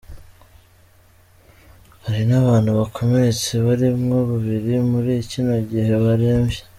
Hari 2.03 2.23
n'abantu 2.29 2.71
bakomeretse 2.79 3.51
barimwo 3.65 4.17
babiri 4.29 4.73
muri 4.89 5.11
kino 5.29 5.53
gihe 5.69 5.93
baremvye. 6.05 6.61